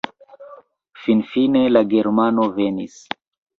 [1.01, 2.99] Finfine la germano venis.